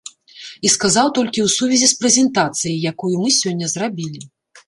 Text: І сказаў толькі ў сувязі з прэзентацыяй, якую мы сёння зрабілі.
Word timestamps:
І 0.67 0.69
сказаў 0.75 1.07
толькі 1.17 1.39
ў 1.43 1.49
сувязі 1.57 1.89
з 1.91 1.99
прэзентацыяй, 2.03 2.79
якую 2.93 3.13
мы 3.25 3.29
сёння 3.43 3.71
зрабілі. 3.75 4.21